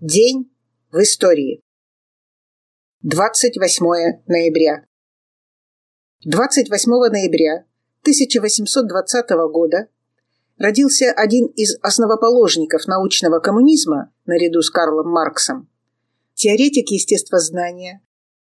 [0.00, 0.52] День
[0.90, 1.62] в истории.
[3.02, 3.84] 28
[4.26, 4.86] ноября.
[6.24, 7.64] 28 ноября
[8.02, 9.88] 1820 года
[10.58, 15.70] родился один из основоположников научного коммунизма наряду с Карлом Марксом,
[16.34, 18.02] теоретик естествознания,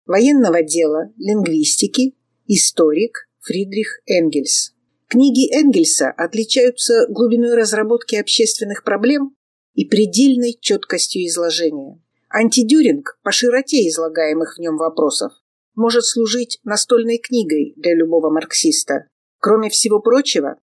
[0.05, 2.15] военного дела, лингвистики,
[2.47, 4.73] историк Фридрих Энгельс.
[5.07, 9.35] Книги Энгельса отличаются глубиной разработки общественных проблем
[9.73, 11.99] и предельной четкостью изложения.
[12.29, 15.33] Антидюринг по широте излагаемых в нем вопросов
[15.75, 19.07] может служить настольной книгой для любого марксиста.
[19.39, 20.57] Кроме всего прочего,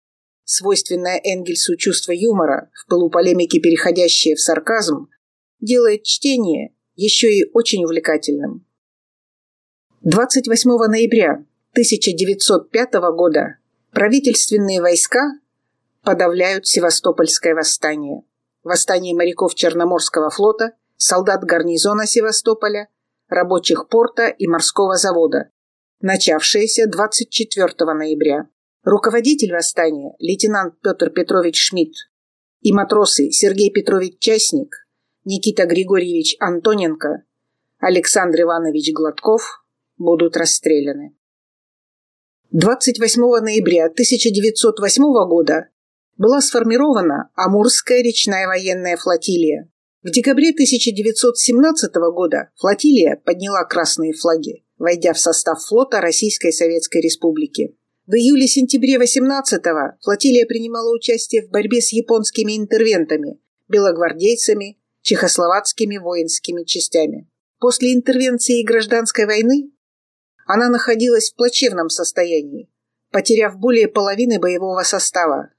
[0.45, 5.09] свойственное Энгельсу чувство юмора, в пылу полемики переходящее в сарказм,
[5.61, 8.67] делает чтение еще и очень увлекательным.
[10.03, 13.59] 28 ноября 1905 года
[13.93, 15.33] правительственные войска
[16.03, 18.23] подавляют Севастопольское восстание
[18.67, 22.89] восстание моряков Черноморского флота, солдат гарнизона Севастополя,
[23.29, 25.51] рабочих порта и морского завода,
[26.01, 28.49] начавшееся 24 ноября.
[28.83, 31.95] Руководитель восстания лейтенант Петр Петрович Шмидт
[32.61, 34.75] и матросы Сергей Петрович Частник,
[35.25, 37.25] Никита Григорьевич Антоненко,
[37.79, 39.65] Александр Иванович Гладков
[39.97, 41.17] будут расстреляны.
[42.51, 45.69] 28 ноября 1908 года
[46.17, 49.71] была сформирована Амурская речная военная флотилия.
[50.03, 57.77] В декабре 1917 года флотилия подняла красные флаги, войдя в состав флота Российской Советской Республики.
[58.07, 67.29] В июле-сентябре 18-го флотилия принимала участие в борьбе с японскими интервентами, белогвардейцами, чехословацкими воинскими частями.
[67.59, 69.73] После интервенции и гражданской войны
[70.47, 72.71] она находилась в плачевном состоянии,
[73.11, 75.51] потеряв более половины боевого состава,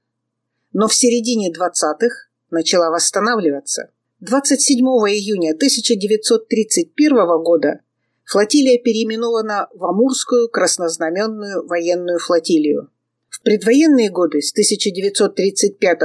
[0.72, 3.90] но в середине 20-х начала восстанавливаться.
[4.20, 7.80] 27 июня 1931 года
[8.24, 12.90] флотилия переименована в Амурскую краснознаменную военную флотилию.
[13.28, 15.98] В предвоенные годы с 1935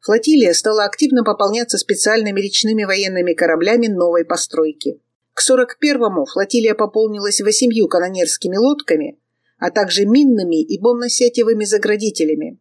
[0.00, 5.00] флотилия стала активно пополняться специальными речными военными кораблями новой постройки.
[5.34, 9.18] К 41-му флотилия пополнилась восемью канонерскими лодками,
[9.58, 12.60] а также минными и бомбно-сетевыми заградителями,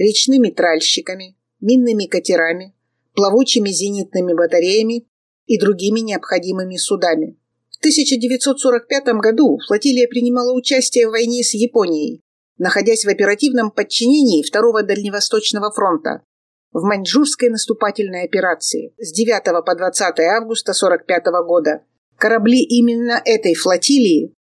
[0.00, 2.74] речными тральщиками, минными катерами,
[3.14, 5.06] плавучими зенитными батареями
[5.46, 7.36] и другими необходимыми судами.
[7.70, 12.22] В 1945 году флотилия принимала участие в войне с Японией,
[12.58, 16.22] находясь в оперативном подчинении Второго Дальневосточного фронта
[16.72, 21.82] в Маньчжурской наступательной операции с 9 по 20 августа 1945 года.
[22.16, 24.34] Корабли именно этой флотилии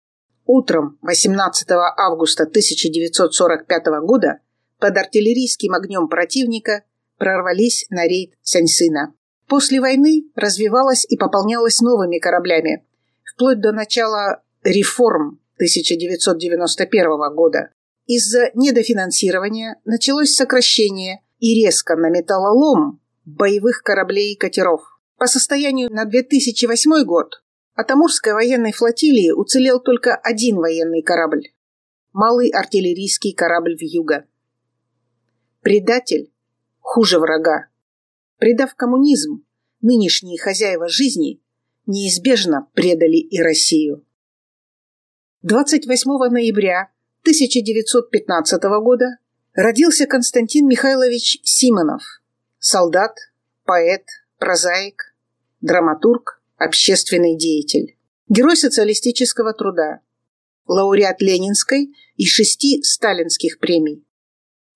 [0.45, 4.39] утром 18 августа 1945 года
[4.79, 6.83] под артиллерийским огнем противника
[7.17, 9.13] прорвались на рейд Сяньсына.
[9.47, 12.85] После войны развивалась и пополнялась новыми кораблями,
[13.23, 17.71] вплоть до начала реформ 1991 года.
[18.05, 24.81] Из-за недофинансирования началось сокращение и резко на металлолом боевых кораблей и катеров.
[25.17, 27.43] По состоянию на 2008 год
[27.75, 31.43] от Амурской военной флотилии уцелел только один военный корабль–
[32.13, 34.25] малый артиллерийский корабль «Вьюга».
[35.69, 36.33] Предатель
[36.79, 37.67] хуже врага.
[38.39, 39.45] Предав коммунизм,
[39.81, 41.43] нынешние хозяева жизни
[41.85, 44.03] неизбежно предали и Россию.
[45.43, 46.89] 28 ноября
[47.21, 49.19] 1915 года
[49.53, 52.01] родился Константин Михайлович Симонов,
[52.57, 53.15] солдат,
[53.63, 54.05] поэт,
[54.39, 55.15] прозаик,
[55.61, 57.95] драматург, общественный деятель,
[58.27, 59.99] герой социалистического труда,
[60.65, 64.03] лауреат Ленинской и шести сталинских премий,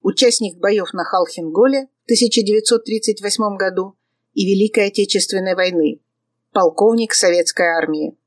[0.04, 3.98] участник боев на Халхинголе в 1938 году
[4.34, 6.02] и Великой Отечественной войны,
[6.52, 8.18] полковник Советской армии,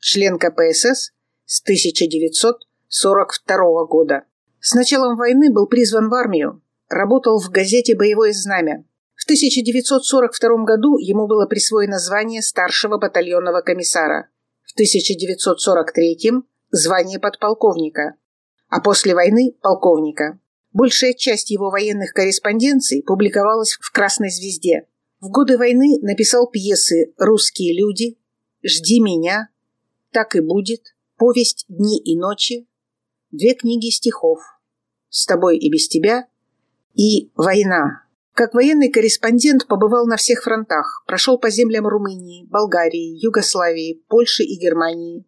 [0.00, 1.12] член КПСС
[1.44, 4.24] с 1942 года.
[4.60, 8.84] С началом войны был призван в армию, работал в газете «Боевое знамя».
[9.14, 14.28] В 1942 году ему было присвоено звание старшего батальонного комиссара,
[14.64, 16.32] в 1943–
[16.70, 18.14] звание подполковника,
[18.68, 20.40] а после войны– полковника.
[20.72, 24.86] Большая часть его военных корреспонденций публиковалась в «Красной звезде».
[25.20, 28.18] В годы войны написал пьесы «Русские люди»,
[28.64, 29.48] «Жди меня»,
[30.10, 32.66] «Так и будет», «Повесть дни и ночи»,
[33.30, 34.40] две книги стихов
[35.10, 36.26] «С тобой и без тебя»
[36.94, 38.02] и «Война».
[38.32, 44.58] Как военный корреспондент побывал на всех фронтах, прошел по землям Румынии, Болгарии, Югославии, Польши и
[44.58, 45.26] Германии.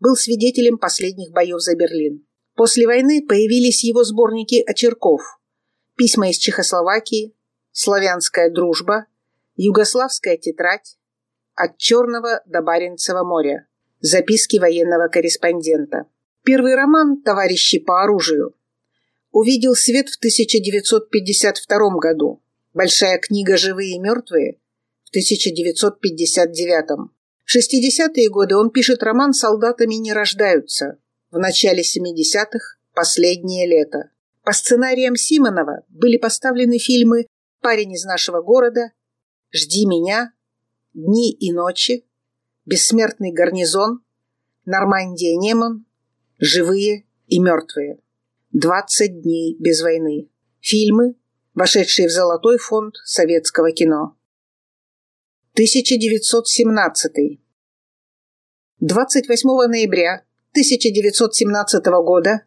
[0.00, 2.24] Был свидетелем последних боев за Берлин.
[2.58, 5.20] После войны появились его сборники очерков,
[5.94, 7.32] письма из Чехословакии,
[7.70, 9.06] славянская дружба,
[9.54, 10.98] югославская тетрадь,
[11.54, 13.68] От Черного до Баренцева моря.
[14.00, 16.06] Записки военного корреспондента.
[16.42, 18.56] Первый роман «Товарищи по оружию»
[19.30, 22.42] увидел свет в 1952 году.
[22.74, 24.58] Большая книга «Живые и мертвые»
[25.04, 27.12] в 1959.
[27.44, 30.98] В 60-е годы он пишет роман «Солдатами не рождаются».
[31.30, 34.10] В начале 70-х «Последнее лето».
[34.44, 37.26] По сценариям Симонова были поставлены фильмы
[37.60, 38.92] «Парень из нашего города»,
[39.52, 40.32] «Жди меня»,
[40.94, 42.08] «Дни и ночи»,
[42.64, 44.02] «Бессмертный гарнизон»,
[44.64, 45.84] «Нормандия Неман»,
[46.38, 47.98] «Живые и мертвые»,
[48.54, 50.30] «20 дней без войны».
[50.60, 51.16] Фильмы,
[51.52, 54.16] вошедшие в золотой фонд советского кино.
[55.52, 57.38] 1917.
[58.80, 62.42] 28 ноября 1917 года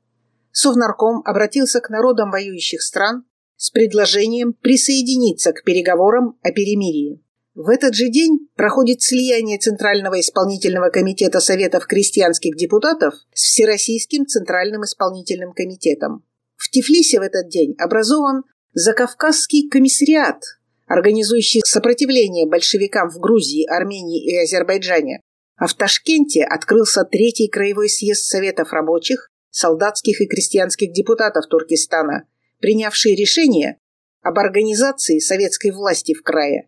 [0.52, 3.26] Совнарком обратился к народам воюющих стран
[3.56, 7.22] с предложением присоединиться к переговорам о перемирии.
[7.54, 14.84] В этот же день проходит слияние Центрального исполнительного комитета Советов крестьянских депутатов с Всероссийским Центральным
[14.84, 16.24] исполнительным комитетом.
[16.56, 18.44] В Тифлисе в этот день образован
[18.74, 20.42] Закавказский комиссариат,
[20.88, 25.22] организующий сопротивление большевикам в Грузии, Армении и Азербайджане.
[25.62, 32.28] А в Ташкенте открылся Третий краевой съезд Советов рабочих, солдатских и крестьянских депутатов Туркестана,
[32.60, 33.78] принявший решение
[34.24, 36.68] об организации советской власти в крае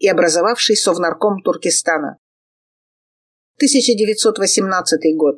[0.00, 2.18] и образовавший Совнарком Туркестана.
[3.58, 5.36] 1918 год.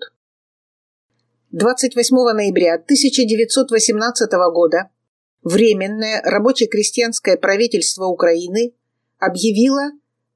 [1.51, 4.89] 28 ноября 1918 года
[5.43, 8.73] Временное рабоче-крестьянское правительство Украины
[9.19, 9.91] объявило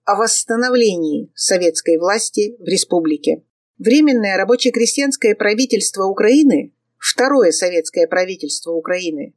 [0.05, 3.43] о восстановлении советской власти в республике.
[3.79, 9.35] Временное рабоче-крестьянское правительство Украины, второе советское правительство Украины,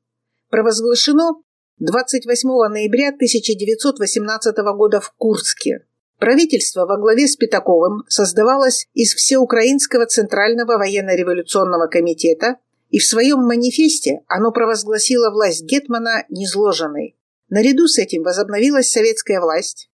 [0.50, 1.42] провозглашено
[1.80, 5.86] 28 ноября 1918 года в Курске.
[6.20, 12.58] Правительство во главе с Пятаковым создавалось из Всеукраинского Центрального военно-революционного комитета
[12.90, 17.18] и в своем манифесте оно провозгласило власть Гетмана незложенной.
[17.50, 19.90] Наряду с этим возобновилась советская власть,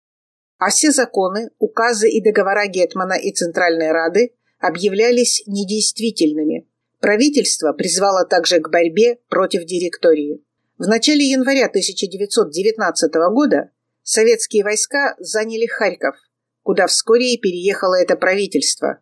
[0.58, 6.68] а все законы, указы и договора Гетмана и Центральной Рады объявлялись недействительными.
[7.00, 10.42] Правительство призвало также к борьбе против директории.
[10.78, 13.70] В начале января 1919 года
[14.02, 16.16] советские войска заняли Харьков,
[16.62, 18.98] куда вскоре и переехало это правительство.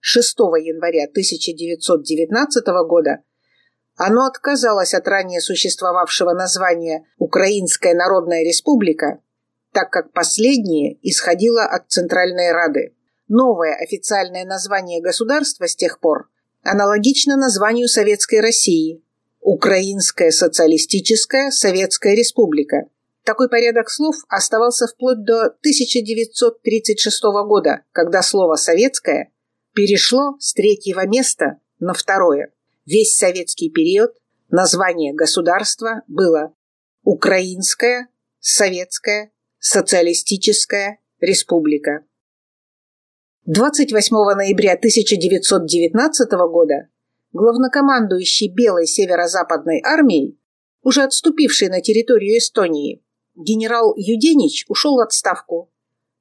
[0.00, 3.18] 6 января 1919 года
[3.96, 9.20] оно отказалось от ранее существовавшего названия «Украинская Народная Республика»,
[9.74, 12.94] так как последнее исходило от Центральной Рады.
[13.26, 16.28] Новое официальное название государства с тех пор
[16.62, 19.02] аналогично названию Советской России–
[19.40, 22.86] Украинская Социалистическая Советская Республика.
[23.24, 29.32] Такой порядок слов оставался вплоть до 1936 года, когда слово «советское»
[29.74, 32.52] перешло с третьего места на второе.
[32.86, 34.12] Весь советский период
[34.50, 36.54] название государства было
[37.02, 38.08] Украинская
[38.40, 39.33] Советская
[39.66, 42.04] Социалистическая Республика.
[43.46, 46.90] 28 ноября 1919 года
[47.32, 50.38] главнокомандующий Белой северо-западной армией,
[50.82, 53.02] уже отступивший на территорию Эстонии,
[53.34, 55.72] генерал Юденич ушел в отставку,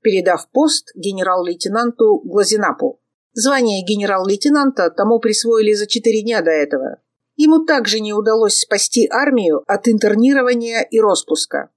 [0.02, 3.02] передав пост генерал-лейтенанту Глазинапу.
[3.34, 7.02] Звание генерал-лейтенанта тому присвоили за четыре дня до этого.
[7.36, 11.73] Ему также не удалось спасти армию от интернирования и распуска.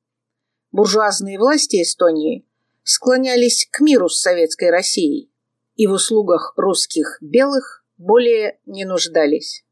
[0.73, 2.47] Буржуазные власти Эстонии
[2.83, 5.33] склонялись к миру с советской Россией
[5.75, 9.65] и в услугах русских белых более не нуждались.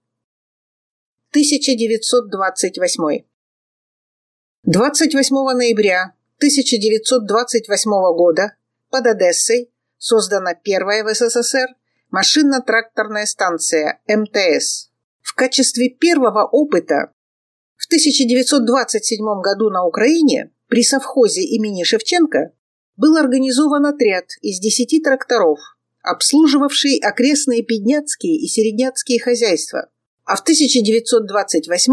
[1.30, 3.24] 1928
[4.64, 8.56] 28 ноября 1928 года
[8.90, 11.68] под Одессой создана первая в СССР
[12.10, 14.90] машинно-тракторная станция МТС.
[15.20, 17.12] В качестве первого опыта
[17.76, 22.52] в 1927 году на Украине при совхозе имени Шевченко
[22.96, 25.58] был организован отряд из 10 тракторов,
[26.02, 29.88] обслуживавший окрестные Педняцкие и Середняцкие хозяйства.
[30.24, 31.92] А в 1928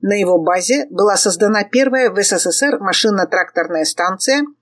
[0.00, 4.44] на его базе была создана первая в СССР машинно-тракторная станция–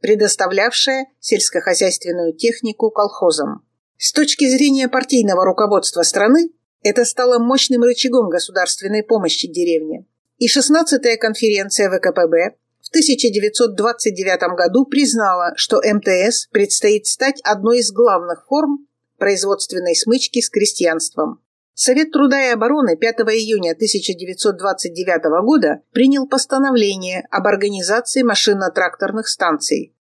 [0.00, 3.64] предоставлявшая сельскохозяйственную технику колхозам.
[3.98, 6.50] С точки зрения партийного руководства страны,
[6.82, 10.06] это стало мощным рычагом государственной помощи деревне.
[10.38, 12.56] И 16-я конференция ВКПБ
[12.90, 20.50] в 1929 году признала, что МТС предстоит стать одной из главных форм производственной смычки с
[20.50, 21.40] крестьянством.
[21.72, 29.94] Совет труда и обороны 5 июня 1929 года принял постановление об организации машинно-тракторных станций.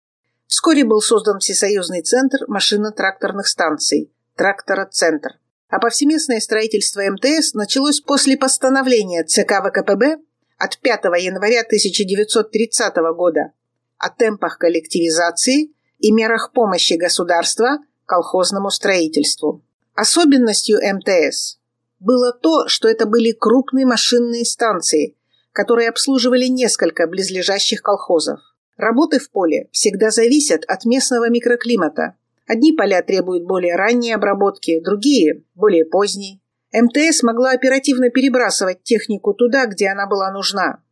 [0.46, 5.32] Вскоре был создан Всесоюзный центр машино-тракторных станций «Трактороцентр».
[5.67, 10.20] А повсеместное строительство МТС началось после постановления ЦК ВКПБ
[10.58, 13.52] от 5 января 1930 года
[13.98, 19.64] о темпах коллективизации и мерах помощи государства колхозному строительству.
[19.96, 21.58] Особенностью МТС
[22.00, 25.16] было то, что это были крупные машинные станции,
[25.52, 28.40] которые обслуживали несколько близлежащих колхозов.
[28.78, 32.16] Работы в поле всегда зависят от местного микроклимата.
[32.46, 36.40] Одни поля требуют более ранней обработки, другие– более поздней.
[36.79, 40.84] МТС могла оперативно перебрасывать технику туда, где она была нужна.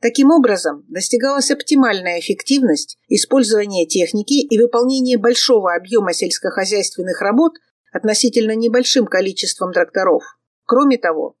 [0.00, 7.52] Таким образом, достигалась оптимальная эффективность использования техники и выполнения большого объема сельскохозяйственных работ
[7.92, 10.22] относительно небольшим количеством тракторов.
[10.64, 11.36] Кроме того,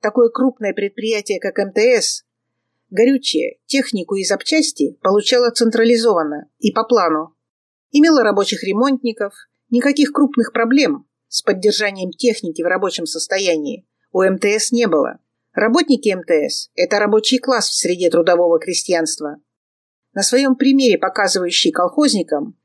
[0.00, 2.22] такое крупное предприятие, как МТС,
[2.90, 7.34] горючее, технику и запчасти получало централизованно и по плану.
[7.90, 9.34] Имело рабочих ремонтников,
[9.70, 15.18] никаких крупных проблем с поддержанием техники в рабочем состоянии у МТС не было.
[15.52, 19.38] Работники МТС– это рабочий класс в среде трудового крестьянства.
[20.12, 22.56] На своем примере, показывающий колхозникам,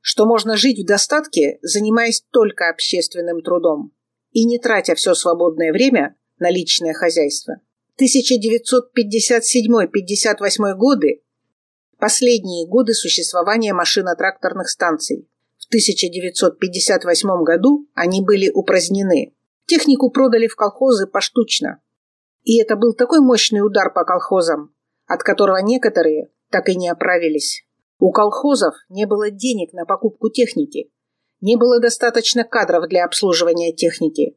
[0.00, 3.90] что можно жить в достатке, занимаясь только общественным трудом
[4.30, 7.56] и не тратя все свободное время на личное хозяйство.
[8.00, 11.24] 1957-58 годы–
[11.98, 15.28] последние годы существования машино-тракторных станций.
[15.72, 19.34] В 1958 году они были упразднены.
[19.66, 21.80] Технику продали в колхозы поштучно–
[22.44, 24.74] и это был такой мощный удар по колхозам,
[25.06, 27.64] от которого некоторые так и не оправились.
[27.98, 30.90] У колхозов не было денег на покупку техники,
[31.40, 34.36] не было достаточно кадров для обслуживания техники.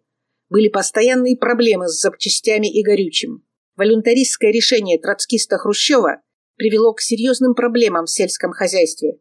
[0.49, 3.43] Были постоянные проблемы с запчастями и горючим.
[3.75, 6.21] Волюнтаристское решение троцкиста Хрущева
[6.55, 9.19] привело к серьезным проблемам в сельском хозяйстве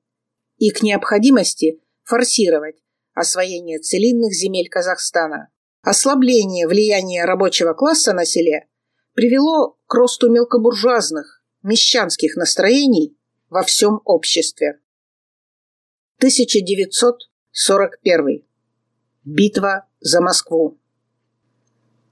[0.58, 2.76] и к необходимости форсировать
[3.14, 5.48] освоение целинных земель Казахстана.
[5.82, 8.66] Ослабление влияния рабочего класса на селе
[9.14, 13.16] привело к росту мелкобуржуазных, мещанских настроений
[13.50, 14.80] во всем обществе.
[16.18, 18.44] 1941.
[19.24, 20.78] Битва за Москву.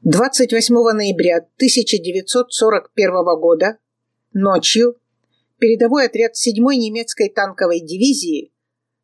[0.03, 3.79] 28 ноября 1941 года
[4.33, 4.99] ночью
[5.59, 8.52] передовой отряд 7-й немецкой танковой дивизии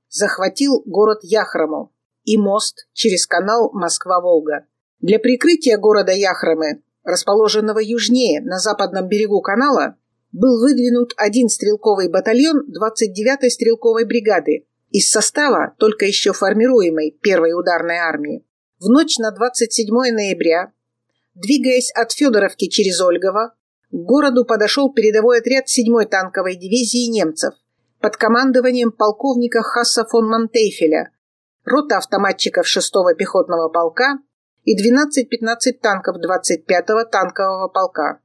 [0.08, 1.92] захватил город Яхрому
[2.24, 4.66] и мост через канал Москва-Волга.
[5.00, 9.96] Для прикрытия города Яхромы расположенного южнее, на западном берегу канала,
[10.32, 17.96] был выдвинут один стрелковый батальон 29-й стрелковой бригады из состава только еще формируемой первой ударной
[17.96, 18.44] армии.
[18.78, 20.72] В ночь на 27 ноября,
[21.34, 23.54] двигаясь от Федоровки через Ольгово,
[23.90, 27.54] к городу подошел передовой отряд 7-й танковой дивизии немцев
[28.08, 31.10] под командованием полковника Хасса фон Монтейфеля,
[31.66, 34.18] рота автоматчиков 6-го пехотного полка
[34.64, 38.20] и 12-15 танков 25-го танкового полка.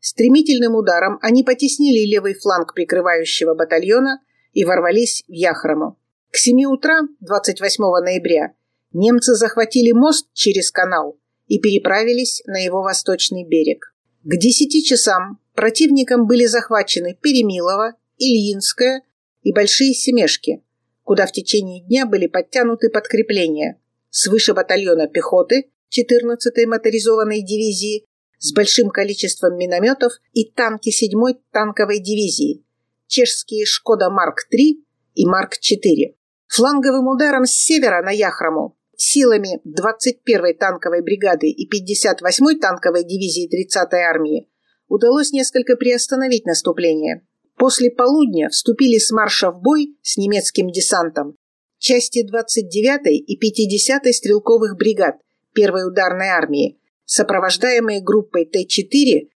[0.00, 4.22] Стремительным ударом они потеснили левый фланг прикрывающего батальона
[4.54, 5.98] и ворвались в Яхрому.
[6.30, 8.54] К 7 утра 28 ноября
[8.94, 11.18] немцы захватили мост через канал
[11.48, 13.94] и переправились на его восточный берег.
[14.24, 19.02] К 10 часам противникам были захвачены Перемилово, Ильинское
[19.48, 20.62] и Большие Семешки,
[21.04, 28.04] куда в течение дня были подтянуты подкрепления свыше батальона пехоты 14-й моторизованной дивизии
[28.38, 32.62] с большим количеством минометов и танки 7-й танковой дивизии,
[33.06, 36.14] чешские «Шкода Марк-3» и Марк-4.
[36.48, 44.02] Фланговым ударом с севера на Яхрому силами 21-й танковой бригады и 58-й танковой дивизии 30-й
[44.02, 44.50] армии
[44.88, 47.26] удалось несколько приостановить наступление.
[47.58, 51.36] После полудня вступили с марша в бой с немецким десантом
[51.78, 55.16] части 29-й и 50-й стрелковых бригад
[55.54, 59.28] первой ударной армии, сопровождаемые группой Т-4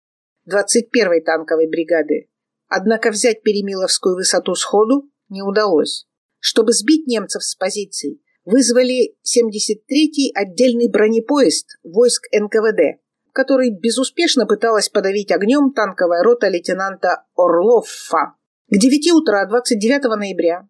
[0.47, 2.29] 21-й танковой бригады.
[2.67, 6.05] Однако взять Перемиловскую высоту сходу не удалось.
[6.39, 13.00] Чтобы сбить немцев с позиций, вызвали 73-й отдельный бронепоезд войск НКВД,
[13.33, 18.35] который безуспешно пыталась подавить огнем танковая рота лейтенанта Орловфа.
[18.69, 20.67] К 9 утра 29 ноября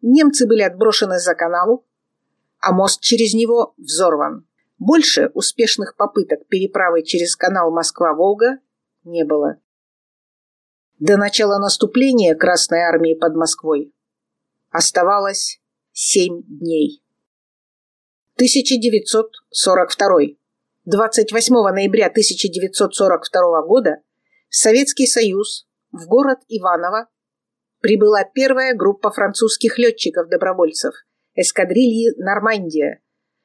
[0.00, 1.86] немцы были отброшены за каналу,
[2.60, 4.46] а мост через него взорван.
[4.78, 8.58] Больше успешных попыток переправы через канал Москва-Волга
[9.04, 9.56] не было.
[10.98, 13.92] До начала наступления Красной Армии под Москвой
[14.70, 15.60] оставалось
[15.92, 17.02] семь дней.
[18.36, 20.41] 1942.
[20.84, 23.98] 28 ноября 1942 года
[24.48, 27.08] Советский Союз в город Иваново
[27.80, 30.92] прибыла первая группа французских летчиков-добровольцев
[31.36, 33.00] эскадрильи «Нормандия»,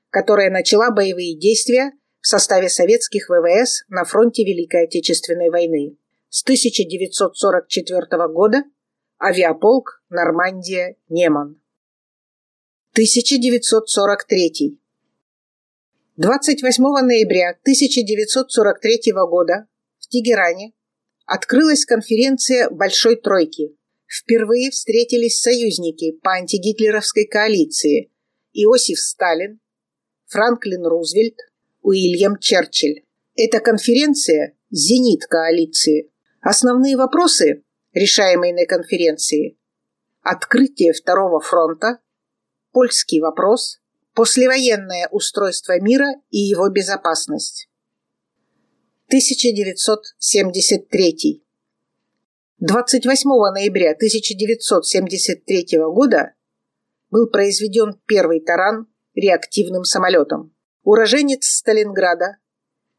[0.09, 1.91] которая начала боевые действия
[2.21, 5.95] в составе советских ВВС на фронте Великой Отечественной войны.
[6.29, 8.63] С 1944 года
[9.21, 11.61] авиаполк «Нормандия Неман».
[12.93, 14.81] 1943.
[16.17, 19.67] 28 ноября 1943 года
[19.99, 20.73] в Тегеране
[21.27, 23.77] открылась конференция Большой Тройки.
[24.07, 28.11] Впервые встретились союзники по антигитлеровской коалиции
[28.53, 29.59] Иосиф Сталин,
[30.25, 31.37] Франклин Рузвельт,
[31.83, 33.03] Уильям Черчилль.
[33.35, 36.11] Эта конференция– зенит коалиции.
[36.41, 39.59] Основные вопросы, решаемые на конференции–
[40.23, 41.99] открытие Второго фронта,
[42.71, 43.81] польский вопрос,
[44.17, 47.69] послевоенное устройство мира и его безопасность.
[49.09, 51.45] 1973.
[52.57, 56.33] 28 ноября 1973 года
[57.11, 60.51] был произведен первый таран реактивным самолетом.
[60.81, 62.37] Уроженец Сталинграда,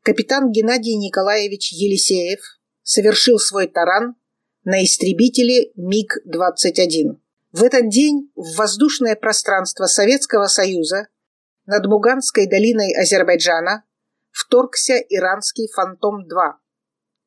[0.04, 2.38] капитан Геннадий Николаевич Елисеев
[2.84, 4.14] совершил свой таран
[4.62, 7.18] на истребителе МиГ-21.
[7.52, 11.08] В этот день в воздушное пространство Советского Союза
[11.64, 13.84] над Муганской долиной Азербайджана
[14.30, 16.52] вторгся иранский «Фантом-2»,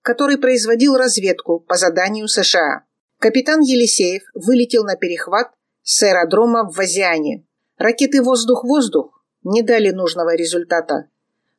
[0.04, 2.86] который производил разведку по заданию США.
[3.18, 5.52] Капитан Елисеев вылетел на перехват
[5.82, 7.48] с аэродрома в Вазиане.
[7.78, 11.10] Ракеты «Воздух-воздух» не дали нужного результата.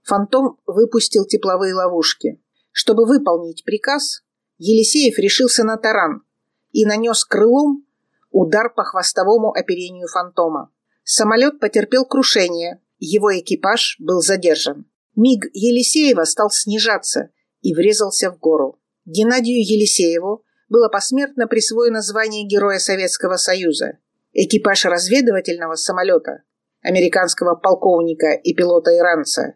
[0.05, 2.41] «Фантом» выпустил тепловые ловушки.
[2.71, 4.23] Чтобы выполнить приказ,
[4.59, 6.23] Елисеев решился на таран
[6.71, 7.85] и нанес крылом
[8.33, 10.71] удар по хвостовому оперению «Фантома».
[11.05, 14.87] Самолет потерпел крушение, его экипаж был задержан.
[15.17, 18.81] МиГ Елисеева стал снижаться и врезался в гору.
[19.05, 23.99] Геннадию Елисееву было посмертно присвоено звание Героя Советского Союза.
[24.33, 26.43] Экипаж разведывательного самолета,
[26.81, 29.55] американского полковника и пилота-иранца,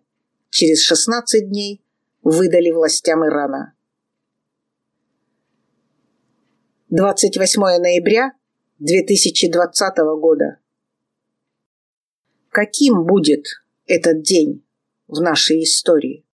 [0.50, 1.82] через 16 дней
[2.22, 3.74] выдали властям Ирана.
[6.90, 8.32] 28 ноября
[8.78, 10.58] 2020 года.
[12.50, 13.46] Каким будет
[13.86, 14.66] этот день
[15.08, 16.25] в нашей истории?